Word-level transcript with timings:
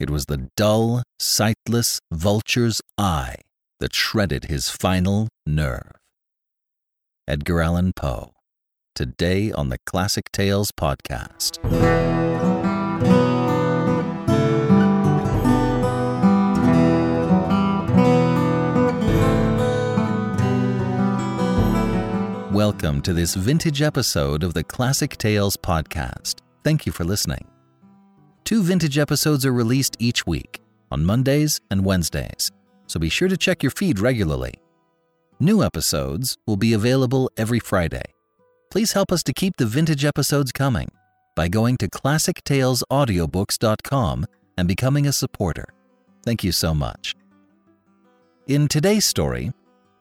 It 0.00 0.08
was 0.08 0.24
the 0.24 0.48
dull, 0.56 1.02
sightless 1.18 2.00
vulture's 2.10 2.80
eye 2.96 3.34
that 3.80 3.94
shredded 3.94 4.44
his 4.44 4.70
final 4.70 5.28
nerve. 5.44 5.92
Edgar 7.28 7.60
Allan 7.60 7.92
Poe, 7.94 8.32
today 8.94 9.52
on 9.52 9.68
the 9.68 9.76
Classic 9.84 10.32
Tales 10.32 10.72
podcast. 10.72 11.62
Welcome 22.50 23.02
to 23.02 23.12
this 23.12 23.34
vintage 23.34 23.82
episode 23.82 24.42
of 24.44 24.54
the 24.54 24.64
Classic 24.64 25.14
Tales 25.18 25.58
podcast. 25.58 26.36
Thank 26.64 26.86
you 26.86 26.92
for 26.92 27.04
listening. 27.04 27.46
Two 28.50 28.62
vintage 28.64 28.98
episodes 28.98 29.46
are 29.46 29.52
released 29.52 29.96
each 30.00 30.26
week 30.26 30.60
on 30.90 31.04
Mondays 31.04 31.60
and 31.70 31.84
Wednesdays, 31.84 32.50
so 32.88 32.98
be 32.98 33.08
sure 33.08 33.28
to 33.28 33.36
check 33.36 33.62
your 33.62 33.70
feed 33.70 34.00
regularly. 34.00 34.54
New 35.38 35.62
episodes 35.62 36.36
will 36.48 36.56
be 36.56 36.72
available 36.72 37.30
every 37.36 37.60
Friday. 37.60 38.02
Please 38.68 38.90
help 38.90 39.12
us 39.12 39.22
to 39.22 39.32
keep 39.32 39.56
the 39.56 39.66
vintage 39.66 40.04
episodes 40.04 40.50
coming 40.50 40.88
by 41.36 41.46
going 41.46 41.76
to 41.76 41.88
classictalesaudiobooks.com 41.88 44.26
and 44.58 44.66
becoming 44.66 45.06
a 45.06 45.12
supporter. 45.12 45.66
Thank 46.24 46.42
you 46.42 46.50
so 46.50 46.74
much. 46.74 47.14
In 48.48 48.66
today's 48.66 49.04
story, 49.04 49.52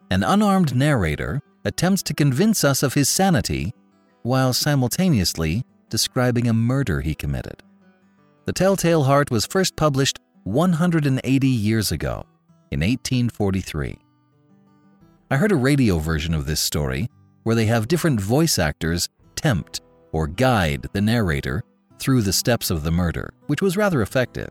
an 0.09 0.23
unarmed 0.23 0.75
narrator 0.75 1.43
attempts 1.65 2.01
to 2.01 2.15
convince 2.15 2.63
us 2.63 2.81
of 2.81 2.95
his 2.95 3.09
sanity 3.09 3.75
while 4.23 4.53
simultaneously 4.53 5.63
describing 5.89 6.47
a 6.47 6.53
murder 6.53 7.01
he 7.01 7.13
committed. 7.13 7.61
The 8.49 8.53
Telltale 8.53 9.03
Heart 9.03 9.29
was 9.29 9.45
first 9.45 9.75
published 9.75 10.17
180 10.45 11.47
years 11.47 11.91
ago, 11.91 12.25
in 12.71 12.79
1843. 12.79 13.95
I 15.29 15.37
heard 15.37 15.51
a 15.51 15.55
radio 15.55 15.99
version 15.99 16.33
of 16.33 16.47
this 16.47 16.59
story 16.59 17.11
where 17.43 17.55
they 17.55 17.67
have 17.67 17.87
different 17.87 18.19
voice 18.19 18.57
actors 18.57 19.07
tempt 19.35 19.81
or 20.13 20.25
guide 20.25 20.87
the 20.93 20.99
narrator 20.99 21.61
through 21.99 22.23
the 22.23 22.33
steps 22.33 22.71
of 22.71 22.81
the 22.81 22.89
murder, 22.89 23.35
which 23.45 23.61
was 23.61 23.77
rather 23.77 24.01
effective. 24.01 24.49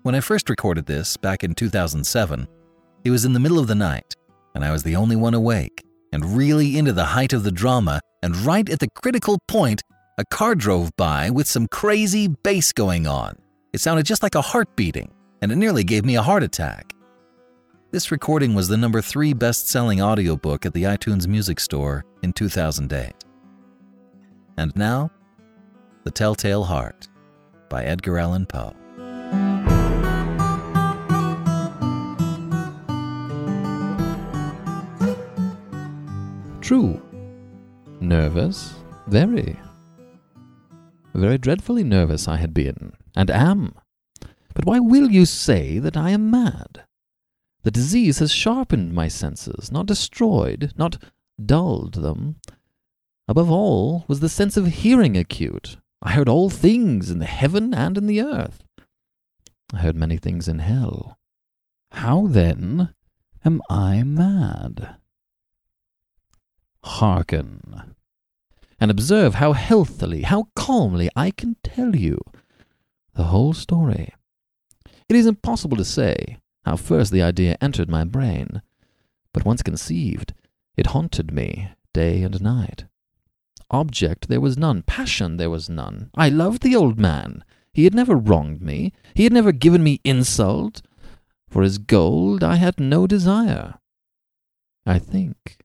When 0.00 0.14
I 0.14 0.20
first 0.20 0.48
recorded 0.48 0.86
this 0.86 1.18
back 1.18 1.44
in 1.44 1.54
2007, 1.54 2.48
it 3.04 3.10
was 3.10 3.26
in 3.26 3.34
the 3.34 3.40
middle 3.40 3.58
of 3.58 3.66
the 3.66 3.74
night, 3.74 4.14
and 4.54 4.64
I 4.64 4.72
was 4.72 4.84
the 4.84 4.96
only 4.96 5.16
one 5.16 5.34
awake 5.34 5.84
and 6.14 6.34
really 6.34 6.78
into 6.78 6.94
the 6.94 7.04
height 7.04 7.34
of 7.34 7.42
the 7.42 7.52
drama, 7.52 8.00
and 8.22 8.34
right 8.38 8.66
at 8.70 8.78
the 8.78 8.88
critical 8.88 9.38
point, 9.48 9.82
a 10.18 10.24
car 10.24 10.54
drove 10.54 10.96
by 10.96 11.28
with 11.28 11.46
some 11.46 11.68
crazy 11.68 12.26
bass 12.26 12.72
going 12.72 13.06
on. 13.06 13.36
It 13.74 13.80
sounded 13.80 14.06
just 14.06 14.22
like 14.22 14.34
a 14.34 14.40
heart 14.40 14.74
beating, 14.74 15.12
and 15.42 15.52
it 15.52 15.56
nearly 15.56 15.84
gave 15.84 16.06
me 16.06 16.16
a 16.16 16.22
heart 16.22 16.42
attack. 16.42 16.94
This 17.90 18.10
recording 18.10 18.54
was 18.54 18.68
the 18.68 18.78
number 18.78 19.02
three 19.02 19.34
best 19.34 19.68
selling 19.68 20.00
audiobook 20.00 20.64
at 20.64 20.72
the 20.72 20.84
iTunes 20.84 21.26
Music 21.26 21.60
Store 21.60 22.02
in 22.22 22.32
2008. 22.32 23.12
And 24.56 24.74
now, 24.74 25.10
The 26.04 26.10
Telltale 26.10 26.64
Heart 26.64 27.08
by 27.68 27.84
Edgar 27.84 28.18
Allan 28.18 28.46
Poe. 28.46 28.74
True. 36.62 37.02
Nervous? 38.00 38.74
Very. 39.08 39.58
Very 41.16 41.38
dreadfully 41.38 41.82
nervous 41.82 42.28
I 42.28 42.36
had 42.36 42.52
been, 42.52 42.92
and 43.14 43.30
am. 43.30 43.74
But 44.52 44.66
why 44.66 44.80
will 44.80 45.10
you 45.10 45.24
say 45.24 45.78
that 45.78 45.96
I 45.96 46.10
am 46.10 46.30
mad? 46.30 46.84
The 47.62 47.70
disease 47.70 48.18
has 48.18 48.30
sharpened 48.30 48.92
my 48.92 49.08
senses, 49.08 49.72
not 49.72 49.86
destroyed, 49.86 50.74
not 50.76 51.02
dulled 51.42 51.94
them. 51.94 52.36
Above 53.28 53.50
all 53.50 54.04
was 54.06 54.20
the 54.20 54.28
sense 54.28 54.58
of 54.58 54.66
hearing 54.66 55.16
acute. 55.16 55.78
I 56.02 56.12
heard 56.12 56.28
all 56.28 56.50
things 56.50 57.10
in 57.10 57.18
the 57.18 57.24
heaven 57.24 57.72
and 57.72 57.96
in 57.96 58.06
the 58.06 58.20
earth. 58.20 58.62
I 59.72 59.78
heard 59.78 59.96
many 59.96 60.18
things 60.18 60.48
in 60.48 60.58
hell. 60.58 61.18
How 61.92 62.26
then 62.26 62.94
am 63.42 63.62
I 63.70 64.02
mad? 64.02 64.96
Hearken, 66.84 67.95
and 68.80 68.90
observe 68.90 69.36
how 69.36 69.52
healthily, 69.52 70.22
how 70.22 70.48
calmly 70.54 71.08
I 71.16 71.30
can 71.30 71.56
tell 71.62 71.96
you 71.96 72.20
the 73.14 73.24
whole 73.24 73.54
story. 73.54 74.12
It 75.08 75.16
is 75.16 75.26
impossible 75.26 75.76
to 75.76 75.84
say 75.84 76.38
how 76.64 76.76
first 76.76 77.12
the 77.12 77.22
idea 77.22 77.56
entered 77.60 77.88
my 77.88 78.04
brain, 78.04 78.60
but 79.32 79.44
once 79.44 79.62
conceived, 79.62 80.34
it 80.76 80.88
haunted 80.88 81.32
me 81.32 81.70
day 81.94 82.22
and 82.22 82.40
night. 82.42 82.84
Object 83.70 84.28
there 84.28 84.40
was 84.40 84.58
none, 84.58 84.82
passion 84.82 85.36
there 85.38 85.50
was 85.50 85.68
none. 85.68 86.10
I 86.14 86.28
loved 86.28 86.62
the 86.62 86.76
old 86.76 86.98
man. 86.98 87.44
He 87.72 87.84
had 87.84 87.94
never 87.94 88.14
wronged 88.14 88.62
me, 88.62 88.92
he 89.14 89.24
had 89.24 89.32
never 89.32 89.52
given 89.52 89.82
me 89.82 90.00
insult. 90.04 90.82
For 91.48 91.62
his 91.62 91.78
gold 91.78 92.44
I 92.44 92.56
had 92.56 92.78
no 92.78 93.06
desire. 93.06 93.74
I 94.84 94.98
think 94.98 95.58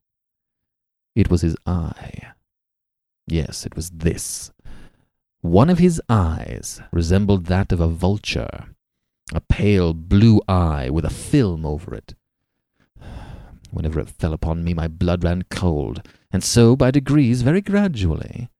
it 1.14 1.30
was 1.30 1.42
his 1.42 1.56
eye. 1.66 2.32
Yes, 3.26 3.64
it 3.66 3.76
was 3.76 3.90
this. 3.90 4.50
One 5.40 5.70
of 5.70 5.78
his 5.78 6.00
eyes 6.08 6.80
resembled 6.92 7.46
that 7.46 7.72
of 7.72 7.80
a 7.80 7.88
vulture, 7.88 8.66
a 9.32 9.40
pale 9.40 9.92
blue 9.92 10.40
eye 10.46 10.90
with 10.90 11.04
a 11.04 11.10
film 11.10 11.64
over 11.66 11.94
it. 11.94 12.14
Whenever 13.70 14.00
it 14.00 14.10
fell 14.10 14.32
upon 14.32 14.62
me, 14.62 14.74
my 14.74 14.86
blood 14.86 15.24
ran 15.24 15.42
cold, 15.50 16.06
and 16.30 16.44
so, 16.44 16.76
by 16.76 16.90
degrees, 16.90 17.42
very 17.42 17.60
gradually, 17.60 18.50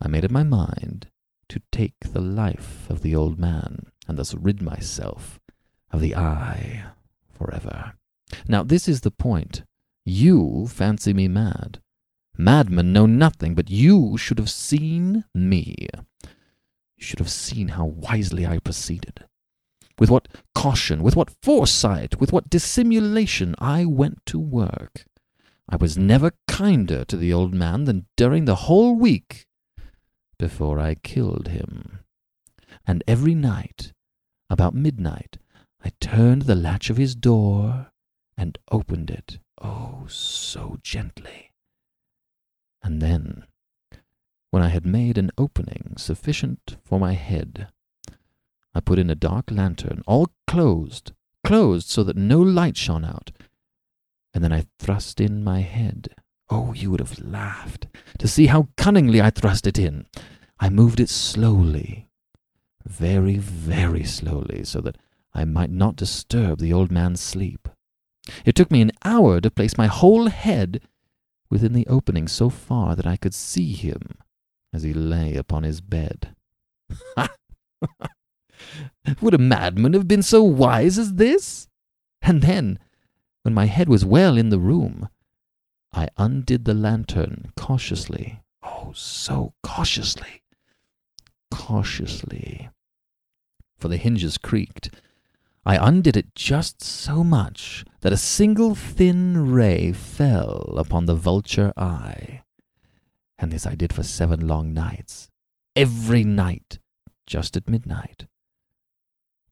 I 0.00 0.08
made 0.08 0.24
up 0.24 0.30
my 0.30 0.42
mind 0.44 1.08
to 1.48 1.60
take 1.72 1.98
the 2.00 2.20
life 2.20 2.88
of 2.88 3.02
the 3.02 3.14
old 3.14 3.38
man, 3.38 3.86
and 4.06 4.18
thus 4.18 4.34
rid 4.34 4.62
myself 4.62 5.40
of 5.92 6.00
the 6.00 6.14
eye 6.14 6.84
forever. 7.30 7.94
Now, 8.48 8.62
this 8.62 8.88
is 8.88 9.00
the 9.02 9.10
point. 9.10 9.62
You 10.04 10.66
fancy 10.68 11.12
me 11.12 11.28
mad. 11.28 11.80
Madmen 12.38 12.92
know 12.92 13.06
nothing, 13.06 13.54
but 13.54 13.70
you 13.70 14.16
should 14.16 14.38
have 14.38 14.50
seen 14.50 15.24
me. 15.34 15.88
You 16.96 17.04
should 17.04 17.18
have 17.18 17.30
seen 17.30 17.68
how 17.68 17.86
wisely 17.86 18.46
I 18.46 18.58
proceeded. 18.58 19.24
With 19.98 20.10
what 20.10 20.28
caution, 20.54 21.02
with 21.02 21.16
what 21.16 21.34
foresight, 21.42 22.20
with 22.20 22.32
what 22.32 22.50
dissimulation 22.50 23.54
I 23.58 23.84
went 23.84 24.24
to 24.26 24.38
work. 24.38 25.04
I 25.68 25.76
was 25.76 25.98
never 25.98 26.32
kinder 26.46 27.04
to 27.06 27.16
the 27.16 27.32
old 27.32 27.54
man 27.54 27.84
than 27.84 28.06
during 28.16 28.44
the 28.44 28.66
whole 28.66 28.94
week 28.94 29.46
before 30.38 30.78
I 30.78 30.94
killed 30.94 31.48
him. 31.48 32.00
And 32.86 33.02
every 33.08 33.34
night, 33.34 33.92
about 34.48 34.74
midnight, 34.74 35.38
I 35.84 35.92
turned 36.00 36.42
the 36.42 36.54
latch 36.54 36.90
of 36.90 36.96
his 36.96 37.14
door 37.14 37.90
and 38.36 38.58
opened 38.70 39.10
it 39.10 39.38
oh, 39.62 40.04
so 40.08 40.78
gently. 40.82 41.45
And 42.86 43.02
then, 43.02 43.42
when 44.52 44.62
I 44.62 44.68
had 44.68 44.86
made 44.86 45.18
an 45.18 45.32
opening 45.36 45.94
sufficient 45.96 46.76
for 46.84 47.00
my 47.00 47.14
head, 47.14 47.66
I 48.76 48.78
put 48.78 49.00
in 49.00 49.10
a 49.10 49.16
dark 49.16 49.50
lantern, 49.50 50.04
all 50.06 50.28
closed, 50.46 51.10
closed 51.42 51.88
so 51.88 52.04
that 52.04 52.16
no 52.16 52.38
light 52.38 52.76
shone 52.76 53.04
out, 53.04 53.32
and 54.32 54.44
then 54.44 54.52
I 54.52 54.66
thrust 54.78 55.20
in 55.20 55.42
my 55.42 55.62
head. 55.62 56.14
Oh, 56.48 56.74
you 56.74 56.92
would 56.92 57.00
have 57.00 57.18
laughed 57.18 57.88
to 58.20 58.28
see 58.28 58.46
how 58.46 58.68
cunningly 58.76 59.20
I 59.20 59.30
thrust 59.30 59.66
it 59.66 59.80
in. 59.80 60.06
I 60.60 60.68
moved 60.68 61.00
it 61.00 61.08
slowly, 61.08 62.06
very, 62.84 63.36
very 63.36 64.04
slowly, 64.04 64.62
so 64.62 64.80
that 64.82 64.96
I 65.34 65.44
might 65.44 65.70
not 65.70 65.96
disturb 65.96 66.60
the 66.60 66.72
old 66.72 66.92
man's 66.92 67.20
sleep. 67.20 67.68
It 68.44 68.54
took 68.54 68.70
me 68.70 68.80
an 68.80 68.92
hour 69.04 69.40
to 69.40 69.50
place 69.50 69.76
my 69.76 69.88
whole 69.88 70.28
head 70.28 70.82
within 71.50 71.72
the 71.72 71.86
opening 71.86 72.28
so 72.28 72.50
far 72.50 72.96
that 72.96 73.06
I 73.06 73.16
could 73.16 73.34
see 73.34 73.72
him 73.72 74.18
as 74.72 74.82
he 74.82 74.92
lay 74.92 75.34
upon 75.34 75.62
his 75.62 75.80
bed. 75.80 76.34
Ha! 77.16 77.28
Would 79.20 79.34
a 79.34 79.38
madman 79.38 79.92
have 79.92 80.08
been 80.08 80.22
so 80.22 80.42
wise 80.42 80.98
as 80.98 81.14
this? 81.14 81.68
And 82.22 82.42
then, 82.42 82.78
when 83.42 83.54
my 83.54 83.66
head 83.66 83.88
was 83.88 84.04
well 84.04 84.36
in 84.36 84.48
the 84.48 84.58
room, 84.58 85.08
I 85.92 86.08
undid 86.16 86.64
the 86.64 86.74
lantern 86.74 87.52
cautiously. 87.56 88.42
Oh, 88.62 88.92
so 88.94 89.54
cautiously! 89.62 90.42
Cautiously. 91.50 92.70
For 93.78 93.88
the 93.88 93.96
hinges 93.96 94.38
creaked, 94.38 94.90
I 95.68 95.88
undid 95.88 96.16
it 96.16 96.32
just 96.36 96.80
so 96.80 97.24
much 97.24 97.84
that 98.02 98.12
a 98.12 98.16
single 98.16 98.76
thin 98.76 99.50
ray 99.50 99.90
fell 99.92 100.76
upon 100.78 101.06
the 101.06 101.16
vulture 101.16 101.72
eye. 101.76 102.44
And 103.36 103.50
this 103.50 103.66
I 103.66 103.74
did 103.74 103.92
for 103.92 104.04
seven 104.04 104.46
long 104.46 104.72
nights, 104.72 105.28
every 105.74 106.22
night, 106.22 106.78
just 107.26 107.56
at 107.56 107.68
midnight. 107.68 108.26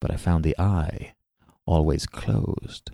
but 0.05 0.13
I 0.13 0.17
found 0.17 0.45
the 0.45 0.55
eye 0.59 1.15
always 1.65 2.05
closed, 2.05 2.91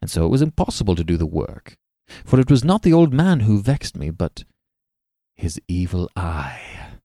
and 0.00 0.10
so 0.10 0.24
it 0.24 0.30
was 0.30 0.40
impossible 0.40 0.96
to 0.96 1.04
do 1.04 1.18
the 1.18 1.26
work, 1.26 1.76
for 2.24 2.40
it 2.40 2.50
was 2.50 2.64
not 2.64 2.82
the 2.82 2.94
old 2.94 3.12
man 3.12 3.40
who 3.40 3.60
vexed 3.60 3.94
me, 3.94 4.08
but 4.08 4.44
his 5.34 5.60
evil 5.68 6.08
eye. 6.16 6.95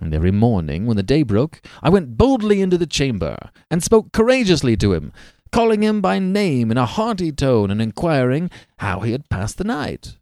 And 0.00 0.14
every 0.14 0.30
morning, 0.30 0.86
when 0.86 0.96
the 0.96 1.02
day 1.02 1.22
broke, 1.22 1.60
I 1.82 1.88
went 1.88 2.16
boldly 2.16 2.60
into 2.60 2.76
the 2.76 2.86
chamber, 2.86 3.36
and 3.70 3.82
spoke 3.82 4.12
courageously 4.12 4.76
to 4.78 4.92
him, 4.92 5.12
calling 5.52 5.82
him 5.82 6.00
by 6.00 6.18
name 6.18 6.70
in 6.70 6.76
a 6.76 6.86
hearty 6.86 7.32
tone, 7.32 7.70
and 7.70 7.80
inquiring 7.80 8.50
how 8.78 9.00
he 9.00 9.12
had 9.12 9.28
passed 9.30 9.58
the 9.58 9.64
night. 9.64 10.18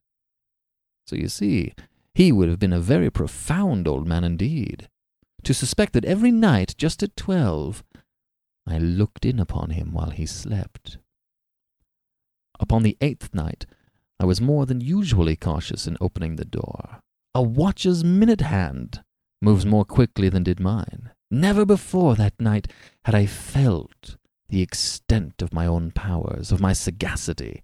So 1.07 1.17
you 1.17 1.29
see, 1.29 1.75
he 2.15 2.31
would 2.31 2.49
have 2.49 2.61
been 2.61 2.73
a 2.73 2.81
very 2.81 3.11
profound 3.11 3.89
old 3.89 4.07
man 4.07 4.23
indeed, 4.23 4.89
to 5.43 5.53
suspect 5.53 5.93
that 5.95 6.05
every 6.05 6.31
night, 6.31 6.75
just 6.79 7.03
at 7.03 7.17
twelve, 7.17 7.83
I 8.67 8.79
looked 8.79 9.25
in 9.25 9.41
upon 9.41 9.71
him 9.71 9.93
while 9.93 10.11
he 10.11 10.25
slept. 10.25 10.99
Upon 12.61 12.85
the 12.85 12.97
eighth 13.01 13.35
night, 13.35 13.67
I 14.21 14.25
was 14.25 14.41
more 14.41 14.65
than 14.65 14.81
usually 14.81 15.35
cautious 15.37 15.87
in 15.89 15.99
opening 16.01 16.37
the 16.37 16.45
door. 16.45 17.01
A 17.35 17.43
watch's 17.43 18.05
minute 18.05 18.43
hand 18.43 19.03
moves 19.45 19.67
more 19.67 19.85
quickly 19.85 20.29
than 20.29 20.43
did 20.43 20.59
mine. 20.59 21.11
Never 21.31 21.65
before 21.65 22.15
that 22.17 22.41
night 22.41 22.69
had 23.05 23.15
I 23.15 23.27
felt 23.27 24.17
the 24.49 24.63
extent 24.63 25.43
of 25.43 25.53
my 25.53 25.67
own 25.67 25.91
powers, 25.91 26.51
of 26.51 26.61
my 26.61 26.73
sagacity. 26.73 27.63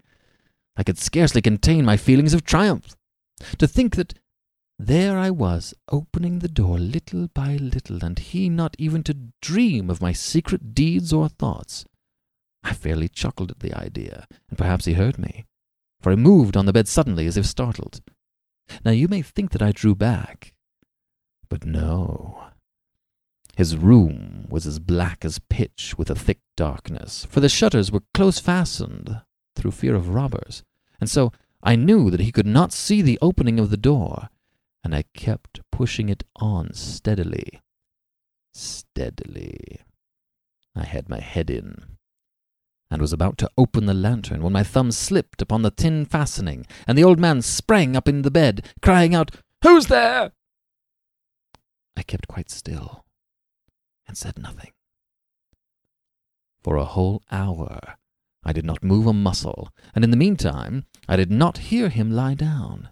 I 0.75 0.83
could 0.83 0.97
scarcely 0.97 1.41
contain 1.41 1.85
my 1.85 1.97
feelings 1.97 2.33
of 2.33 2.43
triumph. 2.43 2.95
To 3.57 3.67
think 3.67 3.95
that 3.95 4.13
there 4.77 5.17
I 5.17 5.29
was, 5.29 5.73
opening 5.91 6.39
the 6.39 6.47
door 6.47 6.79
little 6.79 7.27
by 7.27 7.55
little, 7.57 8.03
and 8.03 8.17
he 8.17 8.49
not 8.49 8.75
even 8.79 9.03
to 9.03 9.17
dream 9.41 9.89
of 9.89 10.01
my 10.01 10.11
secret 10.11 10.73
deeds 10.73 11.13
or 11.13 11.29
thoughts. 11.29 11.85
I 12.63 12.73
fairly 12.73 13.07
chuckled 13.07 13.51
at 13.51 13.59
the 13.59 13.73
idea, 13.77 14.27
and 14.49 14.57
perhaps 14.57 14.85
he 14.85 14.93
heard 14.93 15.19
me, 15.19 15.45
for 16.01 16.11
I 16.11 16.15
moved 16.15 16.57
on 16.57 16.65
the 16.65 16.73
bed 16.73 16.87
suddenly 16.87 17.27
as 17.27 17.37
if 17.37 17.45
startled. 17.45 18.01
Now 18.83 18.91
you 18.91 19.07
may 19.07 19.21
think 19.21 19.51
that 19.51 19.61
I 19.61 19.71
drew 19.71 19.93
back, 19.95 20.50
but 21.51 21.65
no. 21.65 22.45
His 23.57 23.75
room 23.75 24.47
was 24.49 24.65
as 24.65 24.79
black 24.79 25.25
as 25.25 25.37
pitch 25.49 25.95
with 25.97 26.09
a 26.09 26.15
thick 26.15 26.39
darkness, 26.55 27.27
for 27.29 27.41
the 27.41 27.49
shutters 27.49 27.91
were 27.91 28.03
close 28.13 28.39
fastened 28.39 29.19
through 29.57 29.71
fear 29.71 29.93
of 29.93 30.15
robbers, 30.15 30.63
and 31.01 31.09
so 31.09 31.33
I 31.61 31.75
knew 31.75 32.09
that 32.09 32.21
he 32.21 32.31
could 32.31 32.47
not 32.47 32.71
see 32.71 33.01
the 33.01 33.19
opening 33.21 33.59
of 33.59 33.69
the 33.69 33.75
door, 33.75 34.29
and 34.81 34.95
I 34.95 35.03
kept 35.13 35.59
pushing 35.73 36.07
it 36.07 36.23
on 36.37 36.73
steadily. 36.73 37.59
Steadily. 38.53 39.81
I 40.73 40.85
had 40.85 41.09
my 41.09 41.19
head 41.19 41.49
in, 41.49 41.97
and 42.89 43.01
was 43.01 43.11
about 43.11 43.37
to 43.39 43.51
open 43.57 43.87
the 43.87 43.93
lantern 43.93 44.41
when 44.41 44.53
my 44.53 44.63
thumb 44.63 44.93
slipped 44.93 45.41
upon 45.41 45.63
the 45.63 45.71
tin 45.71 46.05
fastening, 46.05 46.65
and 46.87 46.97
the 46.97 47.03
old 47.03 47.19
man 47.19 47.41
sprang 47.41 47.97
up 47.97 48.07
in 48.07 48.21
the 48.21 48.31
bed, 48.31 48.69
crying 48.81 49.13
out, 49.13 49.31
Who's 49.61 49.87
there? 49.87 50.31
I 51.95 52.03
kept 52.03 52.27
quite 52.27 52.49
still 52.49 53.05
and 54.07 54.17
said 54.17 54.37
nothing. 54.37 54.71
For 56.63 56.75
a 56.75 56.85
whole 56.85 57.23
hour 57.31 57.97
I 58.43 58.53
did 58.53 58.65
not 58.65 58.83
move 58.83 59.05
a 59.05 59.13
muscle, 59.13 59.69
and 59.93 60.03
in 60.03 60.11
the 60.11 60.17
meantime 60.17 60.85
I 61.07 61.15
did 61.15 61.31
not 61.31 61.69
hear 61.69 61.89
him 61.89 62.11
lie 62.11 62.33
down. 62.33 62.89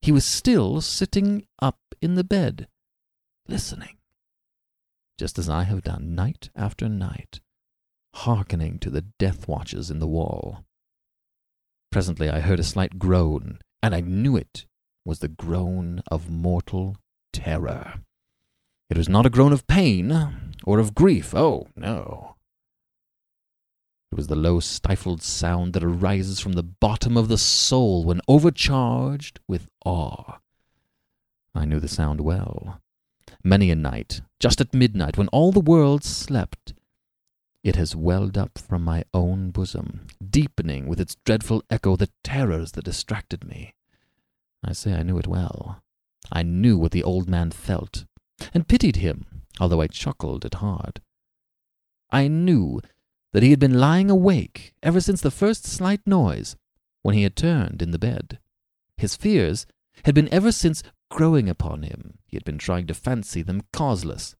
He 0.00 0.12
was 0.12 0.24
still 0.24 0.80
sitting 0.80 1.46
up 1.60 1.78
in 2.00 2.14
the 2.14 2.24
bed, 2.24 2.68
listening, 3.48 3.98
just 5.18 5.38
as 5.38 5.48
I 5.48 5.64
have 5.64 5.82
done 5.82 6.14
night 6.14 6.50
after 6.56 6.88
night, 6.88 7.40
hearkening 8.14 8.78
to 8.80 8.90
the 8.90 9.02
death 9.18 9.46
watches 9.46 9.90
in 9.90 9.98
the 9.98 10.08
wall. 10.08 10.64
Presently 11.90 12.28
I 12.28 12.40
heard 12.40 12.58
a 12.58 12.64
slight 12.64 12.98
groan, 12.98 13.58
and 13.82 13.94
I 13.94 14.00
knew 14.00 14.36
it 14.36 14.66
was 15.04 15.18
the 15.18 15.28
groan 15.28 16.02
of 16.08 16.30
mortal 16.30 16.96
terror. 17.32 18.00
It 18.92 18.98
was 18.98 19.08
not 19.08 19.24
a 19.24 19.30
groan 19.30 19.54
of 19.54 19.66
pain 19.66 20.12
or 20.64 20.78
of 20.78 20.94
grief. 20.94 21.34
Oh, 21.34 21.66
no. 21.74 22.36
It 24.10 24.16
was 24.16 24.26
the 24.26 24.36
low, 24.36 24.60
stifled 24.60 25.22
sound 25.22 25.72
that 25.72 25.82
arises 25.82 26.40
from 26.40 26.52
the 26.52 26.62
bottom 26.62 27.16
of 27.16 27.28
the 27.28 27.38
soul 27.38 28.04
when 28.04 28.20
overcharged 28.28 29.40
with 29.48 29.66
awe. 29.86 30.40
I 31.54 31.64
knew 31.64 31.80
the 31.80 31.88
sound 31.88 32.20
well. 32.20 32.82
Many 33.42 33.70
a 33.70 33.74
night, 33.74 34.20
just 34.38 34.60
at 34.60 34.74
midnight, 34.74 35.16
when 35.16 35.28
all 35.28 35.52
the 35.52 35.60
world 35.60 36.04
slept, 36.04 36.74
it 37.64 37.76
has 37.76 37.96
welled 37.96 38.36
up 38.36 38.58
from 38.58 38.84
my 38.84 39.04
own 39.14 39.52
bosom, 39.52 40.06
deepening 40.22 40.86
with 40.86 41.00
its 41.00 41.16
dreadful 41.24 41.62
echo 41.70 41.96
the 41.96 42.10
terrors 42.22 42.72
that 42.72 42.84
distracted 42.84 43.42
me. 43.42 43.72
I 44.62 44.74
say 44.74 44.92
I 44.92 45.02
knew 45.02 45.16
it 45.16 45.26
well. 45.26 45.82
I 46.30 46.42
knew 46.42 46.76
what 46.76 46.92
the 46.92 47.02
old 47.02 47.26
man 47.26 47.52
felt, 47.52 48.04
and 48.54 48.68
pitied 48.68 48.96
him, 48.96 49.26
although 49.60 49.80
I 49.80 49.86
chuckled 49.86 50.44
at 50.44 50.54
heart. 50.54 51.00
I 52.10 52.28
knew 52.28 52.80
that 53.32 53.42
he 53.42 53.50
had 53.50 53.60
been 53.60 53.80
lying 53.80 54.10
awake 54.10 54.74
ever 54.82 55.00
since 55.00 55.20
the 55.20 55.30
first 55.30 55.64
slight 55.64 56.00
noise, 56.06 56.56
when 57.02 57.14
he 57.14 57.22
had 57.22 57.36
turned 57.36 57.82
in 57.82 57.90
the 57.90 57.98
bed. 57.98 58.38
His 58.96 59.16
fears 59.16 59.66
had 60.04 60.14
been 60.14 60.32
ever 60.32 60.52
since 60.52 60.82
growing 61.10 61.48
upon 61.48 61.82
him. 61.82 62.18
He 62.26 62.36
had 62.36 62.44
been 62.44 62.58
trying 62.58 62.86
to 62.86 62.94
fancy 62.94 63.42
them 63.42 63.62
causeless, 63.72 64.36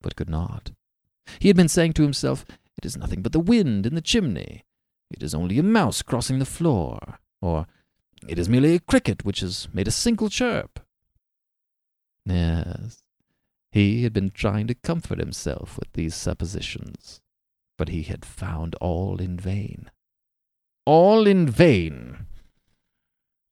but 0.00 0.16
could 0.16 0.30
not. 0.30 0.72
He 1.38 1.48
had 1.48 1.56
been 1.56 1.68
saying 1.68 1.94
to 1.94 2.02
himself, 2.02 2.44
It 2.76 2.84
is 2.84 2.96
nothing 2.96 3.22
but 3.22 3.32
the 3.32 3.40
wind 3.40 3.86
in 3.86 3.94
the 3.94 4.00
chimney. 4.00 4.64
It 5.10 5.22
is 5.22 5.34
only 5.34 5.58
a 5.58 5.62
mouse 5.62 6.02
crossing 6.02 6.38
the 6.38 6.44
floor. 6.44 7.20
Or, 7.40 7.66
It 8.26 8.38
is 8.38 8.48
merely 8.48 8.74
a 8.74 8.80
cricket 8.80 9.24
which 9.24 9.40
has 9.40 9.68
made 9.72 9.88
a 9.88 9.92
single 9.92 10.28
chirp. 10.28 10.80
Yes, 12.26 13.03
he 13.74 14.04
had 14.04 14.12
been 14.12 14.30
trying 14.30 14.68
to 14.68 14.74
comfort 14.76 15.18
himself 15.18 15.76
with 15.80 15.92
these 15.94 16.14
suppositions, 16.14 17.20
but 17.76 17.88
he 17.88 18.02
had 18.02 18.24
found 18.24 18.76
all 18.76 19.20
in 19.20 19.36
vain. 19.36 19.90
All 20.86 21.26
in 21.26 21.48
vain! 21.48 22.26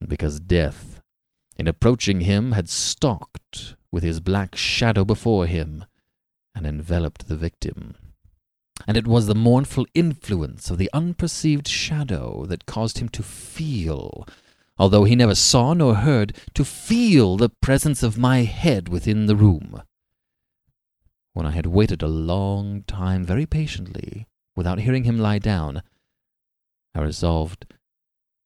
Because 0.06 0.38
death, 0.38 1.00
in 1.56 1.66
approaching 1.66 2.20
him, 2.20 2.52
had 2.52 2.69
stalked 2.69 3.74
with 3.90 4.04
his 4.04 4.20
black 4.20 4.54
shadow 4.54 5.04
before 5.04 5.46
him 5.46 5.86
and 6.54 6.69
enveloped 6.69 7.26
the 7.26 7.36
victim. 7.36 7.96
And 8.86 8.96
it 8.96 9.08
was 9.08 9.26
the 9.26 9.34
mournful 9.34 9.86
influence 9.93 10.70
of 10.70 10.79
the 10.79 10.91
unperceived 10.93 11.67
shadow 11.67 12.46
that 12.46 12.64
caused 12.64 12.98
him 12.98 13.08
to 13.08 13.24
feel, 13.24 14.24
although 14.79 15.02
he 15.02 15.17
never 15.17 15.34
saw 15.34 15.74
nor 15.74 15.96
heard, 15.96 16.36
to 16.55 16.64
feel 16.64 17.36
the 17.36 17.48
presence 17.48 18.05
of 18.05 18.17
my 18.17 18.43
head 18.43 18.88
within 18.88 19.26
the 19.26 19.34
room. 19.34 19.82
When 21.34 21.46
I 21.46 21.53
had 21.53 21.67
waited 21.67 22.03
a 22.03 22.08
long 22.08 22.82
time 22.82 23.24
very 23.24 23.46
patiently, 23.46 24.27
without 24.55 24.81
hearing 24.81 25.05
him 25.05 25.19
lie 25.19 25.39
down, 25.39 25.82
I 26.94 27.01
resolved 27.01 27.67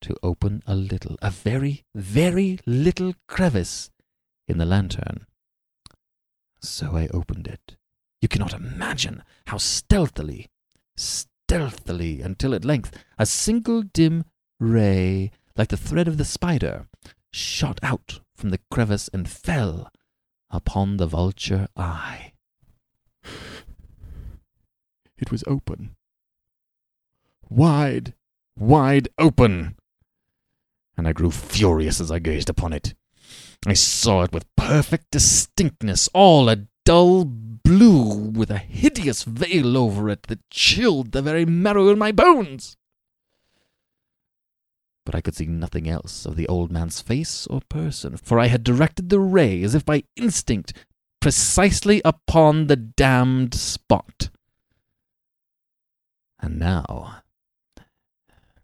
to 0.02 0.16
open 0.23 0.62
a 0.66 0.76
little, 0.76 1.16
a 1.21 1.31
very, 1.31 1.85
very 1.95 2.61
little 2.64 3.14
crevice 3.26 3.90
in 4.47 4.59
the 4.59 4.64
lantern. 4.64 5.26
So 6.61 6.97
I 6.97 7.09
opened 7.09 7.49
it. 7.49 7.76
You 8.21 8.28
cannot 8.28 8.55
imagine 8.55 9.23
how 9.49 9.59
stealthily, 9.59 10.49
stealthily, 10.97 12.21
until 12.21 12.55
at 12.55 12.64
length 12.64 12.97
a 13.19 13.26
single 13.26 13.83
dim 13.83 14.25
ray, 14.61 15.33
like 15.57 15.69
the 15.69 15.76
thread 15.76 16.07
of 16.07 16.19
the 16.19 16.25
spider, 16.25 16.87
shot 17.33 17.81
out 17.83 18.21
from 18.35 18.50
the 18.50 18.61
crevice 18.71 19.09
and 19.12 19.28
fell 19.28 19.90
upon 20.50 20.97
the 20.97 21.07
vulture 21.07 21.66
eye. 21.76 22.33
It 25.18 25.30
was 25.30 25.44
open. 25.46 25.96
Wide, 27.49 28.14
wide 28.58 29.08
open. 29.18 29.76
And 30.96 31.06
I 31.06 31.12
grew 31.12 31.30
furious 31.30 32.00
as 32.00 32.11
I 32.11 32.18
gazed 32.18 32.50
upon 32.50 32.73
it. 32.73 32.94
I 33.66 33.75
saw 33.75 34.23
it 34.23 34.32
with 34.32 34.54
perfect 34.56 35.11
distinctness, 35.11 36.08
all 36.12 36.49
a 36.49 36.66
dull 36.85 37.25
blue 37.25 38.30
with 38.30 38.50
a 38.50 38.58
hideous 38.58 39.25
veil 39.25 39.76
over 39.76 40.08
it 40.08 40.25
that 40.25 40.49
chilled 40.50 41.12
the 41.12 41.23
very 41.23 41.44
marrow 41.44 41.88
in 41.88 41.99
my 41.99 42.12
bones. 42.12 42.76
But 45.04 45.14
I 45.14 45.20
could 45.20 45.35
see 45.37 45.46
nothing 45.46 45.88
else 45.88 46.26
of 46.26 46.37
the 46.37 46.49
old 46.49 46.70
man's 46.70 47.00
face 47.00 47.46
or 47.46 47.61
person, 47.68 48.16
for 48.16 48.38
I 48.38 48.46
had 48.46 48.64
directed 48.64 49.08
the 49.08 49.20
ray 49.20 49.62
as 49.62 49.75
if 49.75 49.85
by 49.85 50.04
instinct 50.16 50.73
precisely 51.20 52.02
upon 52.04 52.66
the 52.66 52.76
damned 52.76 53.54
spot. 53.54 54.30
And 56.40 56.59
now, 56.59 57.23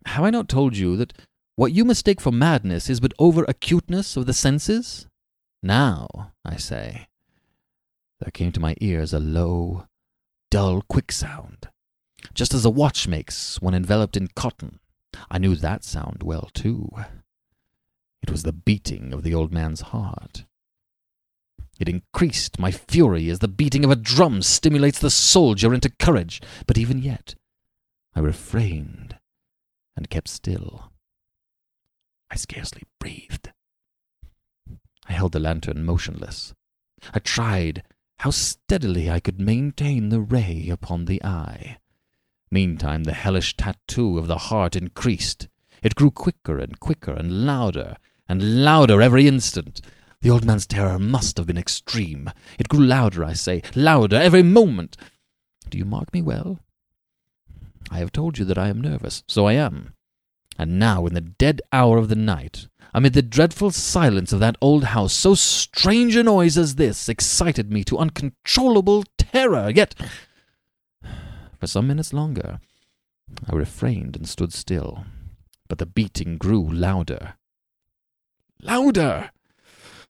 have 0.07 0.25
I 0.25 0.31
not 0.31 0.49
told 0.49 0.76
you 0.76 0.97
that 0.97 1.12
what 1.57 1.73
you 1.73 1.85
mistake 1.85 2.21
for 2.21 2.33
madness 2.33 2.91
is 2.91 3.00
but 3.00 3.14
over 3.19 3.45
acuteness 3.45 4.17
of 4.17 4.26
the 4.26 4.33
senses? 4.33 5.07
Now, 5.62 6.33
I 6.45 6.57
say, 6.57 7.09
there 8.21 8.31
came 8.33 8.52
to 8.52 8.61
my 8.61 8.75
ears 8.81 9.12
a 9.12 9.19
low, 9.19 9.87
dull, 10.50 10.83
quick 10.88 11.12
sound, 11.12 11.69
just 12.35 12.52
as 12.52 12.64
a 12.64 12.71
watch 12.71 13.07
makes 13.07 13.61
when 13.62 13.75
enveloped 13.75 14.17
in 14.17 14.29
cotton. 14.29 14.81
I 15.31 15.38
knew 15.38 15.55
that 15.57 15.85
sound 15.85 16.23
well, 16.23 16.50
too. 16.52 16.88
It 18.23 18.31
was 18.31 18.43
the 18.43 18.52
beating 18.52 19.12
of 19.12 19.23
the 19.23 19.35
old 19.35 19.52
man's 19.52 19.81
heart. 19.81 20.45
It 21.81 21.88
increased 21.88 22.59
my 22.59 22.71
fury 22.71 23.29
as 23.29 23.41
the 23.41 23.49
beating 23.49 23.85
of 23.85 23.91
a 23.91 23.97
drum 23.97 24.43
stimulates 24.43 24.99
the 24.99 25.11
soldier 25.11 25.75
into 25.75 25.91
courage, 25.91 26.41
but 26.67 26.79
even 26.79 27.02
yet 27.02 27.35
I 28.14 28.21
refrained 28.21 29.16
and 29.97 30.11
kept 30.11 30.28
still. 30.28 30.92
I 32.31 32.37
scarcely 32.37 32.83
breathed. 32.99 33.52
I 35.07 35.12
held 35.12 35.33
the 35.33 35.40
lantern 35.40 35.85
motionless. 35.85 36.54
I 37.12 37.19
tried 37.19 37.83
how 38.19 38.31
steadily 38.31 39.11
I 39.11 39.21
could 39.21 39.40
maintain 39.40 40.09
the 40.09 40.21
ray 40.21 40.69
upon 40.71 41.07
the 41.07 41.23
eye. 41.25 41.78
Meantime, 42.50 43.04
the 43.04 43.14
hellish 43.14 43.57
tattoo 43.57 44.19
of 44.19 44.28
the 44.28 44.38
heart 44.38 44.76
increased. 44.76 45.49
It 45.83 45.95
grew 45.95 46.11
quicker 46.11 46.59
and 46.59 46.78
quicker 46.78 47.12
and 47.12 47.45
louder 47.47 47.97
and 48.28 48.64
louder 48.64 49.02
every 49.02 49.26
instant. 49.26 49.81
The 50.21 50.31
old 50.31 50.45
man's 50.45 50.66
terror 50.66 50.99
must 50.99 51.37
have 51.38 51.47
been 51.47 51.59
extreme. 51.59 52.31
It 52.59 52.69
grew 52.69 52.85
louder, 52.85 53.25
I 53.25 53.33
say, 53.33 53.62
louder 53.75 54.16
every 54.16 54.42
moment. 54.42 54.97
Do 55.69 55.78
you 55.78 55.85
mark 55.85 56.12
me 56.14 56.23
well? 56.23 56.61
I 57.92 57.99
have 57.99 58.11
told 58.11 58.38
you 58.38 58.46
that 58.46 58.56
I 58.56 58.68
am 58.68 58.80
nervous, 58.80 59.22
so 59.28 59.46
I 59.46 59.52
am. 59.52 59.92
And 60.58 60.78
now, 60.78 61.04
in 61.04 61.12
the 61.12 61.20
dead 61.20 61.61
hour 61.75 61.99
of 61.99 62.08
the 62.08 62.16
night, 62.16 62.66
amid 62.94 63.12
the 63.12 63.20
dreadful 63.20 63.70
silence 63.70 64.32
of 64.32 64.40
that 64.40 64.56
old 64.62 64.84
house, 64.84 65.12
so 65.12 65.34
strange 65.34 66.16
a 66.16 66.22
noise 66.22 66.56
as 66.56 66.76
this 66.76 67.11
excited 67.11 67.70
me 67.70 67.84
to 67.84 67.99
uncontrollable 67.99 69.04
terror. 69.18 69.70
Yet, 69.70 69.94
for 71.61 71.66
some 71.66 71.87
minutes 71.87 72.14
longer, 72.14 72.61
I 73.46 73.54
refrained 73.54 74.16
and 74.16 74.26
stood 74.26 74.54
still. 74.54 75.04
But 75.68 75.76
the 75.76 75.84
beating 75.84 76.38
grew 76.38 76.66
louder. 76.66 77.34
Louder! 78.62 79.32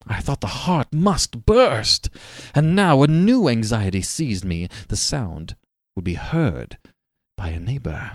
I 0.06 0.20
thought 0.20 0.40
the 0.40 0.46
heart 0.46 0.92
must 0.92 1.44
burst. 1.44 2.10
And 2.54 2.76
now 2.76 3.02
a 3.02 3.08
new 3.08 3.48
anxiety 3.48 4.02
seized 4.02 4.44
me. 4.44 4.68
The 4.86 4.96
sound 4.96 5.56
would 5.96 6.04
be 6.04 6.14
heard 6.14 6.78
by 7.42 7.48
a 7.48 7.58
neighbor. 7.58 8.12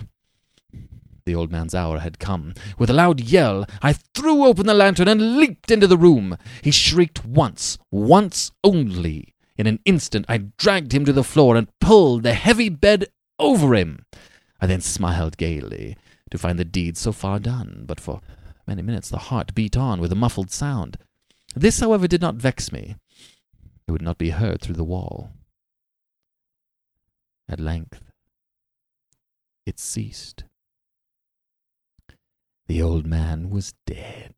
The 1.26 1.34
old 1.34 1.52
man's 1.52 1.74
hour 1.74 1.98
had 1.98 2.18
come. 2.18 2.54
With 2.78 2.88
a 2.88 2.94
loud 2.94 3.20
yell, 3.20 3.66
I 3.82 3.92
threw 3.92 4.46
open 4.46 4.64
the 4.64 4.72
lantern 4.72 5.06
and 5.06 5.36
leaped 5.36 5.70
into 5.70 5.86
the 5.86 5.98
room. 5.98 6.38
He 6.62 6.70
shrieked 6.70 7.26
once, 7.26 7.76
once 7.90 8.50
only. 8.64 9.34
In 9.58 9.66
an 9.66 9.80
instant, 9.84 10.24
I 10.30 10.38
dragged 10.38 10.94
him 10.94 11.04
to 11.04 11.12
the 11.12 11.22
floor 11.22 11.56
and 11.56 11.68
pulled 11.78 12.22
the 12.22 12.32
heavy 12.32 12.70
bed 12.70 13.08
over 13.38 13.74
him. 13.74 14.06
I 14.62 14.66
then 14.66 14.80
smiled 14.80 15.36
gaily 15.36 15.98
to 16.30 16.38
find 16.38 16.58
the 16.58 16.64
deed 16.64 16.96
so 16.96 17.12
far 17.12 17.38
done, 17.38 17.84
but 17.86 18.00
for 18.00 18.22
many 18.66 18.80
minutes 18.80 19.10
the 19.10 19.18
heart 19.28 19.54
beat 19.54 19.76
on 19.76 20.00
with 20.00 20.10
a 20.10 20.22
muffled 20.22 20.50
sound. 20.50 20.96
This, 21.54 21.80
however, 21.80 22.08
did 22.08 22.22
not 22.22 22.36
vex 22.36 22.72
me. 22.72 22.96
It 23.86 23.92
would 23.92 24.00
not 24.00 24.16
be 24.16 24.30
heard 24.30 24.62
through 24.62 24.76
the 24.76 24.84
wall. 24.84 25.32
At 27.46 27.60
length, 27.60 28.07
it 29.68 29.78
ceased. 29.78 30.44
The 32.68 32.80
old 32.80 33.06
man 33.06 33.50
was 33.50 33.74
dead. 33.86 34.34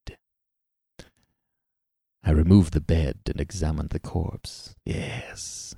I 2.25 2.32
removed 2.32 2.72
the 2.72 2.80
bed 2.80 3.20
and 3.26 3.40
examined 3.40 3.90
the 3.90 4.00
corpse. 4.00 4.75
Yes, 4.84 5.76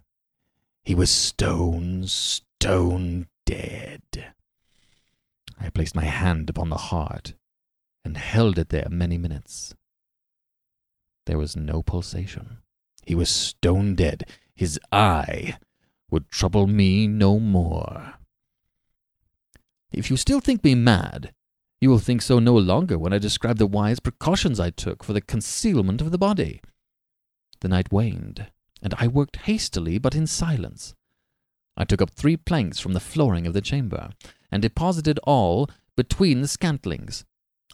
he 0.83 0.95
was 0.95 1.11
stone, 1.11 2.05
stone 2.07 3.29
dead. 3.47 4.33
I 5.61 5.69
placed 5.69 5.95
my 5.95 6.05
hand 6.05 6.49
upon 6.51 6.71
the 6.71 6.89
heart 6.91 7.35
and 8.05 8.17
held 8.17 8.59
it 8.59 8.71
there 8.71 8.89
many 8.91 9.19
minutes. 9.19 9.75
There 11.27 11.39
was 11.39 11.57
no 11.57 11.83
pulsation. 11.83 12.59
He 13.05 13.15
was 13.15 13.29
stone 13.29 13.95
dead. 13.95 14.25
His 14.55 14.81
eye 14.91 15.59
would 16.11 16.29
trouble 16.31 16.67
me 16.67 17.07
no 17.07 17.39
more. 17.39 18.15
If 19.93 20.11
you 20.11 20.17
still 20.17 20.41
think 20.41 20.65
me 20.65 20.75
mad, 20.75 21.33
you 21.81 21.91
will 21.91 21.99
think 21.99 22.23
so 22.23 22.39
no 22.39 22.57
longer 22.57 22.99
when 22.99 23.13
I 23.13 23.19
describe 23.19 23.59
the 23.59 23.67
wise 23.67 24.01
precautions 24.01 24.59
I 24.59 24.71
took 24.71 25.05
for 25.05 25.13
the 25.13 25.21
concealment 25.21 26.01
of 26.01 26.11
the 26.11 26.19
body. 26.19 26.61
The 27.61 27.69
night 27.69 27.93
waned, 27.93 28.47
and 28.83 28.95
I 28.99 29.07
worked 29.07 29.37
hastily 29.37 29.99
but 29.99 30.15
in 30.15 30.27
silence. 30.27 30.95
I 31.77 31.85
took 31.85 32.01
up 32.01 32.11
three 32.11 32.37
planks 32.37 32.79
from 32.79 32.93
the 32.93 33.01
flooring 33.01 33.47
of 33.47 33.55
the 33.55 33.61
chamber, 33.61 34.11
and 34.51 34.63
deposited 34.63 35.19
all 35.25 35.69
between 35.97 36.41
the 36.41 36.49
scantlings. 36.49 37.25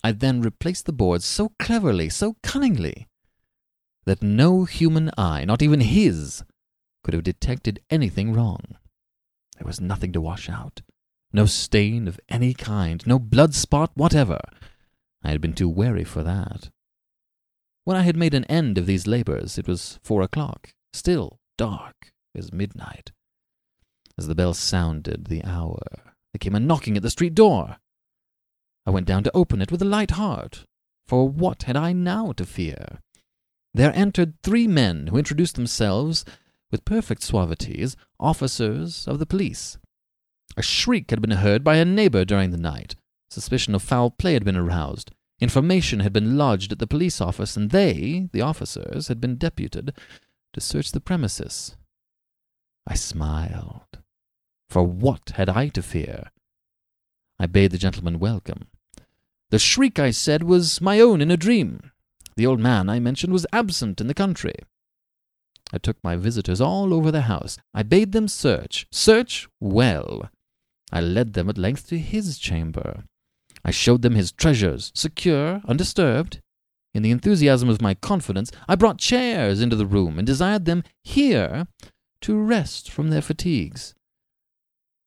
I 0.03 0.13
then 0.13 0.41
replaced 0.41 0.87
the 0.87 0.93
boards 0.93 1.25
so 1.25 1.53
cleverly, 1.59 2.09
so 2.09 2.37
cunningly, 2.43 3.09
that 4.05 4.23
no 4.23 4.65
human 4.65 5.11
eye, 5.19 5.45
not 5.45 5.63
even 5.63 5.81
his, 5.81 6.45
could 7.03 7.15
have 7.15 7.25
detected 7.25 7.81
anything 7.91 8.33
wrong. 8.33 8.77
There 9.57 9.67
was 9.67 9.81
nothing 9.81 10.13
to 10.13 10.21
wash 10.21 10.49
out, 10.49 10.83
no 11.33 11.47
stain 11.47 12.09
of 12.09 12.21
any 12.29 12.55
kind, 12.55 13.07
no 13.07 13.19
blood 13.19 13.55
spot 13.55 13.91
whatever. 13.95 14.41
I 15.23 15.31
had 15.31 15.41
been 15.41 15.53
too 15.53 15.69
wary 15.69 16.05
for 16.05 16.23
that. 16.23 16.71
When 17.85 17.97
I 17.97 18.03
had 18.03 18.17
made 18.17 18.35
an 18.35 18.45
end 18.45 18.79
of 18.79 18.87
these 18.87 19.07
labors, 19.07 19.59
it 19.59 19.67
was 19.67 19.99
four 20.03 20.23
o'clock, 20.23 20.75
still 20.93 21.39
dark 21.57 22.13
as 22.35 22.53
midnight. 22.53 23.13
As 24.17 24.27
the 24.27 24.35
bell 24.35 24.55
sounded 24.55 25.27
the 25.27 25.45
hour, 25.45 25.81
there 26.33 26.39
came 26.41 26.55
a 26.55 26.61
knocking 26.61 26.97
at 26.97 27.03
the 27.03 27.11
street 27.11 27.35
door. 27.35 27.77
I 28.87 28.91
went 28.91 29.07
down 29.07 29.23
to 29.25 29.37
open 29.37 29.61
it 29.63 29.71
with 29.71 29.83
a 29.83 29.87
light 29.87 30.13
heart, 30.13 30.65
for 31.07 31.29
what 31.29 31.65
had 31.65 31.77
I 31.77 31.93
now 31.93 32.33
to 32.33 32.45
fear? 32.45 33.01
There 33.75 33.95
entered 33.95 34.41
three 34.43 34.67
men 34.67 35.09
who 35.09 35.19
introduced 35.19 35.55
themselves 35.55 36.25
with 36.71 36.85
perfect 36.85 37.23
suavity 37.23 37.81
as 37.81 37.97
officers 38.19 39.07
of 39.07 39.19
the 39.19 39.27
police. 39.27 39.79
A 40.59 40.63
shriek 40.63 41.11
had 41.11 41.23
been 41.23 41.31
heard 41.31 41.63
by 41.63 41.77
a 41.77 41.85
neighbor 41.85 42.25
during 42.25 42.51
the 42.51 42.59
night. 42.59 42.97
Suspicion 43.31 43.77
of 43.77 43.83
foul 43.83 44.11
play 44.11 44.33
had 44.33 44.45
been 44.45 44.57
aroused. 44.57 45.13
Information 45.41 46.01
had 46.01 46.13
been 46.13 46.37
lodged 46.37 46.73
at 46.73 46.81
the 46.81 46.87
police 46.89 47.21
office, 47.21 47.57
and 47.57 47.71
they, 47.71 48.29
the 48.33 48.41
officers, 48.41 49.07
had 49.07 49.21
been 49.21 49.37
deputed 49.37 49.95
to 50.53 50.61
search 50.61 50.91
the 50.91 50.99
premises. 50.99 51.77
I 52.89 52.95
smiled. 52.95 54.01
For 54.69 54.83
what 54.83 55.31
had 55.37 55.49
I 55.49 55.69
to 55.69 55.81
fear? 55.81 56.33
I 57.39 57.47
bade 57.47 57.71
the 57.71 57.79
gentleman 57.79 58.19
welcome. 58.19 58.67
The 59.51 59.61
shriek, 59.61 60.01
I 60.01 60.11
said, 60.11 60.43
was 60.43 60.81
my 60.81 60.99
own 60.99 61.21
in 61.21 61.31
a 61.31 61.37
dream. 61.37 61.93
The 62.35 62.47
old 62.47 62.59
man 62.59 62.89
I 62.89 62.99
mentioned 62.99 63.33
was 63.33 63.47
absent 63.53 64.01
in 64.01 64.09
the 64.09 64.13
country. 64.13 64.57
I 65.73 65.79
took 65.79 66.03
my 66.03 66.17
visitors 66.17 66.61
all 66.61 66.93
over 66.93 67.13
the 67.13 67.31
house. 67.31 67.59
I 67.73 67.85
bade 67.85 68.11
them 68.11 68.27
search, 68.27 68.89
search 68.91 69.47
well. 69.61 70.29
I 70.91 71.01
led 71.01 71.35
them 71.35 71.49
at 71.49 71.59
length 71.59 71.89
to 71.89 71.99
his 71.99 72.39
chamber. 72.39 73.05
I 73.65 73.71
showed 73.71 74.03
them 74.03 74.15
his 74.15 74.33
treasures, 74.33 74.93
secure, 74.95 75.61
undisturbed. 75.67 76.41
In 76.95 77.03
the 77.03 77.11
enthusiasm 77.11 77.69
of 77.69 77.83
my 77.83 77.95
confidence, 77.95 78.51
I 78.67 78.75
brought 78.75 78.99
chairs 78.99 79.61
into 79.61 79.77
the 79.77 79.87
room 79.87 80.19
and 80.19 80.27
desired 80.27 80.65
them 80.65 80.83
here 81.05 81.67
to 82.23 82.39
rest 82.39 82.91
from 82.91 83.11
their 83.11 83.23
fatigues, 83.23 83.95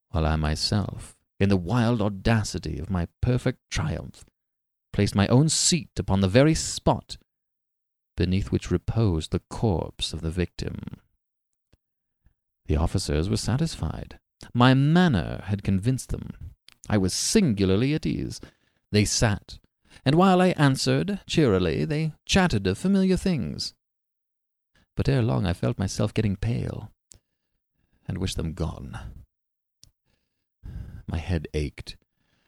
while 0.10 0.26
I 0.26 0.36
myself, 0.36 1.16
in 1.40 1.50
the 1.50 1.58
wild 1.58 2.02
audacity 2.02 2.78
of 2.78 2.90
my 2.90 3.08
perfect 3.22 3.60
triumph, 3.70 4.24
placed 4.94 5.16
my 5.16 5.28
own 5.28 5.50
seat 5.50 5.90
upon 5.98 6.22
the 6.22 6.28
very 6.28 6.54
spot 6.54 7.18
beneath 8.16 8.52
which 8.52 8.70
reposed 8.70 9.32
the 9.32 9.42
corpse 9.50 10.14
of 10.14 10.22
the 10.22 10.30
victim. 10.30 11.00
The 12.68 12.76
officers 12.76 13.30
were 13.30 13.38
satisfied. 13.38 14.20
My 14.54 14.74
manner 14.74 15.42
had 15.46 15.64
convinced 15.64 16.10
them. 16.10 16.32
I 16.90 16.98
was 16.98 17.14
singularly 17.14 17.94
at 17.94 18.06
ease. 18.06 18.42
They 18.92 19.06
sat, 19.06 19.60
and 20.04 20.16
while 20.16 20.42
I 20.42 20.50
answered 20.50 21.22
cheerily, 21.28 21.86
they 21.86 22.14
chatted 22.26 22.68
of 22.68 22.78
familiar 22.78 23.18
things. 23.18 23.74
But 24.96 25.08
ere 25.08 25.22
long 25.22 25.46
I 25.46 25.54
felt 25.54 25.80
myself 25.80 26.14
getting 26.14 26.36
pale, 26.36 26.92
and 28.08 28.18
wished 28.18 28.38
them 28.38 28.54
gone. 28.54 28.98
My 31.08 31.18
head 31.18 31.48
ached, 31.54 31.98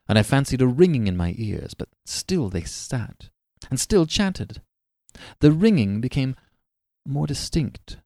and 0.07 0.17
I 0.17 0.23
fancied 0.23 0.61
a 0.61 0.67
ringing 0.67 1.07
in 1.07 1.15
my 1.15 1.35
ears, 1.37 1.73
but 1.73 1.89
still 2.05 2.49
they 2.49 2.63
sat, 2.63 3.29
and 3.69 3.79
still 3.79 4.05
chatted. 4.05 4.61
The 5.39 5.51
ringing 5.51 6.01
became 6.01 6.35
more 7.05 7.27
distinct. 7.27 7.97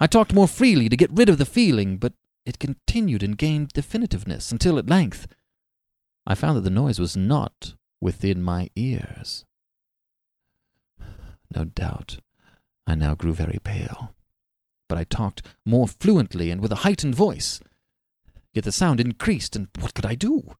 I 0.00 0.06
talked 0.06 0.32
more 0.32 0.48
freely 0.48 0.88
to 0.88 0.96
get 0.96 1.12
rid 1.12 1.28
of 1.28 1.38
the 1.38 1.44
feeling, 1.44 1.98
but 1.98 2.14
it 2.46 2.58
continued 2.58 3.22
and 3.22 3.36
gained 3.36 3.74
definitiveness 3.74 4.52
until 4.52 4.78
at 4.78 4.88
length 4.88 5.26
I 6.26 6.34
found 6.34 6.56
that 6.56 6.62
the 6.62 6.70
noise 6.70 6.98
was 6.98 7.16
not 7.16 7.74
within 8.00 8.42
my 8.42 8.70
ears. 8.74 9.44
No 11.54 11.64
doubt 11.64 12.18
I 12.86 12.94
now 12.94 13.14
grew 13.14 13.32
very 13.32 13.58
pale, 13.62 14.14
but 14.88 14.98
I 14.98 15.04
talked 15.04 15.42
more 15.64 15.86
fluently 15.86 16.50
and 16.50 16.60
with 16.60 16.72
a 16.72 16.76
heightened 16.86 17.14
voice. 17.14 17.60
Yet 18.52 18.64
the 18.64 18.72
sound 18.72 19.00
increased, 19.00 19.54
and 19.54 19.68
what 19.78 19.94
could 19.94 20.06
I 20.06 20.14
do? 20.14 20.54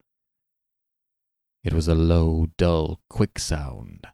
It 1.65 1.73
was 1.73 1.89
a 1.89 1.95
low, 1.95 2.49
dull, 2.59 3.01
quick 3.09 3.39
sound. 3.39 4.07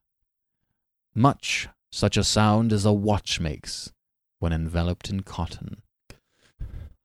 Much 1.14 1.68
such 1.90 2.16
a 2.16 2.24
sound 2.24 2.72
as 2.72 2.86
a 2.86 2.92
watch 2.92 3.40
makes 3.40 3.92
when 4.38 4.52
enveloped 4.52 5.10
in 5.10 5.20
cotton. 5.20 5.82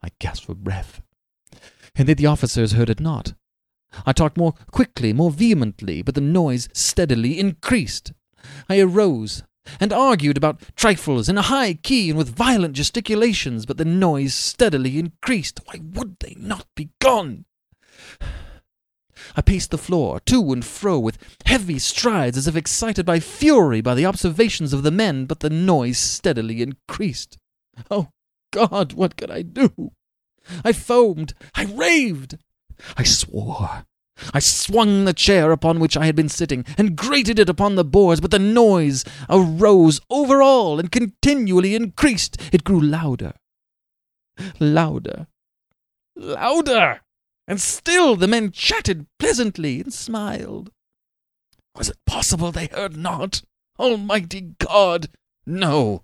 I 0.04 0.10
gasped 0.20 0.46
for 0.46 0.56
breath, 0.56 1.02
and 1.96 2.08
yet 2.08 2.18
the 2.18 2.26
officers 2.26 2.74
heard 2.74 2.90
it 2.90 3.00
not. 3.00 3.34
I 4.06 4.14
talked 4.14 4.38
more 4.38 4.54
quickly, 4.72 5.14
more 5.14 5.32
vehemently, 5.32 6.02
but 6.02 6.16
the 6.16 6.22
noise 6.22 6.70
steadily 6.74 7.40
increased. 7.40 8.14
I 8.70 8.80
arose 8.80 9.44
and 9.80 9.92
argued 9.92 10.38
about 10.38 10.62
trifles 10.76 11.28
in 11.28 11.38
a 11.38 11.44
high 11.44 11.74
key 11.74 12.10
and 12.10 12.18
with 12.18 12.36
violent 12.36 12.76
gesticulations, 12.76 13.66
but 13.66 13.78
the 13.78 13.86
noise 13.86 14.34
steadily 14.34 14.98
increased. 14.98 15.60
Why 15.66 15.80
would 15.82 16.18
they 16.20 16.36
not 16.38 16.68
be 16.76 16.90
gone? 17.00 17.46
I 19.36 19.42
paced 19.42 19.72
the 19.72 19.78
floor 19.78 20.20
to 20.22 20.54
and 20.54 20.64
fro 20.64 21.00
with 21.00 21.18
heavy 21.46 21.80
strides 21.80 22.38
as 22.38 22.48
if 22.48 22.56
excited 22.56 23.06
by 23.06 23.20
fury 23.20 23.82
by 23.82 23.96
the 23.96 24.06
observations 24.06 24.74
of 24.74 24.84
the 24.84 24.92
men, 24.92 25.26
but 25.26 25.40
the 25.40 25.50
noise 25.50 25.98
steadily 25.98 26.62
increased. 26.62 27.38
Oh, 27.92 28.10
God, 28.52 28.94
what 28.94 29.18
could 29.18 29.32
I 29.32 29.42
do? 29.42 29.92
I 30.64 30.72
foamed, 30.72 31.34
I 31.56 31.66
raved, 31.66 32.38
I 32.96 33.04
swore. 33.04 33.86
I 34.34 34.40
swung 34.40 35.06
the 35.06 35.14
chair 35.14 35.52
upon 35.52 35.80
which 35.80 35.96
I 35.96 36.06
had 36.08 36.16
been 36.16 36.30
sitting, 36.30 36.66
and 36.78 36.96
grated 36.96 37.38
it 37.38 37.50
upon 37.50 37.76
the 37.76 37.86
boards, 37.86 38.20
but 38.20 38.32
the 38.32 38.40
noise 38.40 39.06
arose 39.30 40.02
over 40.10 40.42
all 40.42 40.80
and 40.80 40.92
continually 40.92 41.76
increased. 41.76 42.42
It 42.52 42.64
grew 42.64 42.82
louder, 42.82 43.34
louder, 44.60 45.28
louder, 46.16 47.02
and 47.48 47.62
still 47.62 48.16
the 48.16 48.28
men 48.28 48.52
chatted 48.52 49.06
pleasantly 49.20 49.82
and 49.82 49.94
smiled. 49.94 50.72
Was 51.76 51.90
it 51.90 51.98
possible 52.08 52.52
they 52.52 52.68
heard 52.68 52.98
not? 52.98 53.44
Almighty 53.80 54.56
God! 54.58 55.10
No. 55.46 56.04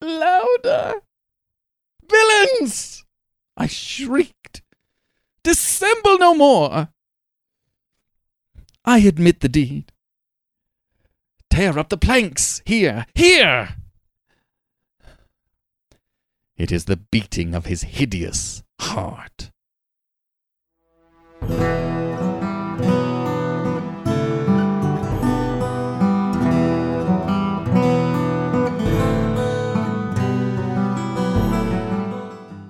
louder. 0.00 0.94
Villains! 2.08 3.04
I 3.56 3.66
shrieked. 3.66 4.62
Dissemble 5.42 6.18
no 6.18 6.34
more. 6.34 6.88
I 8.84 8.98
admit 8.98 9.40
the 9.40 9.48
deed. 9.48 9.92
Tear 11.50 11.78
up 11.78 11.88
the 11.88 11.96
planks. 11.96 12.62
Here, 12.64 13.06
here. 13.14 13.76
It 16.56 16.72
is 16.72 16.86
the 16.86 16.96
beating 16.96 17.54
of 17.54 17.66
his 17.66 17.82
hideous 17.82 18.62
heart. 18.80 19.50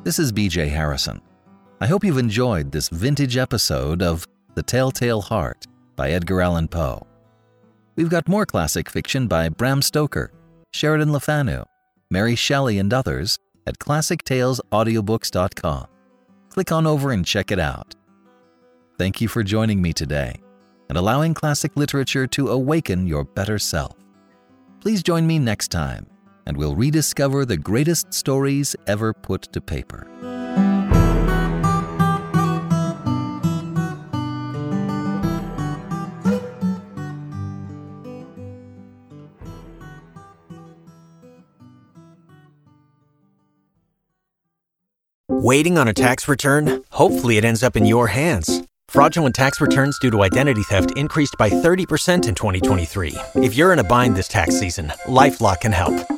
This 0.08 0.18
is 0.18 0.32
BJ 0.32 0.70
Harrison. 0.70 1.20
I 1.82 1.86
hope 1.86 2.02
you've 2.02 2.16
enjoyed 2.16 2.72
this 2.72 2.88
vintage 2.88 3.36
episode 3.36 4.00
of 4.00 4.26
The 4.54 4.62
Telltale 4.62 5.20
Heart 5.20 5.66
by 5.96 6.12
Edgar 6.12 6.40
Allan 6.40 6.66
Poe. 6.66 7.06
We've 7.94 8.08
got 8.08 8.26
more 8.26 8.46
classic 8.46 8.88
fiction 8.88 9.28
by 9.28 9.50
Bram 9.50 9.82
Stoker, 9.82 10.32
Sheridan 10.72 11.12
Le 11.12 11.20
Fanu, 11.20 11.62
Mary 12.10 12.36
Shelley, 12.36 12.78
and 12.78 12.94
others 12.94 13.38
at 13.66 13.78
ClassicTalesAudiobooks.com. 13.80 15.86
Click 16.48 16.72
on 16.72 16.86
over 16.86 17.12
and 17.12 17.26
check 17.26 17.50
it 17.50 17.58
out. 17.58 17.94
Thank 18.96 19.20
you 19.20 19.28
for 19.28 19.42
joining 19.42 19.82
me 19.82 19.92
today 19.92 20.40
and 20.88 20.96
allowing 20.96 21.34
classic 21.34 21.76
literature 21.76 22.26
to 22.28 22.48
awaken 22.48 23.06
your 23.06 23.24
better 23.24 23.58
self. 23.58 23.94
Please 24.80 25.02
join 25.02 25.26
me 25.26 25.38
next 25.38 25.68
time 25.68 26.06
and 26.48 26.56
we'll 26.56 26.74
rediscover 26.74 27.44
the 27.44 27.58
greatest 27.58 28.12
stories 28.12 28.74
ever 28.86 29.12
put 29.12 29.42
to 29.52 29.60
paper. 29.60 30.08
Waiting 45.30 45.78
on 45.78 45.86
a 45.86 45.94
tax 45.94 46.26
return? 46.28 46.82
Hopefully, 46.90 47.36
it 47.36 47.44
ends 47.44 47.62
up 47.62 47.76
in 47.76 47.84
your 47.84 48.08
hands. 48.08 48.62
Fraudulent 48.88 49.34
tax 49.34 49.60
returns 49.60 49.98
due 49.98 50.10
to 50.10 50.22
identity 50.22 50.62
theft 50.62 50.96
increased 50.96 51.36
by 51.38 51.50
30% 51.50 52.26
in 52.26 52.34
2023. 52.34 53.14
If 53.36 53.54
you're 53.54 53.72
in 53.74 53.78
a 53.78 53.84
bind 53.84 54.16
this 54.16 54.28
tax 54.28 54.58
season, 54.58 54.88
LifeLock 55.06 55.60
can 55.60 55.72
help. 55.72 56.17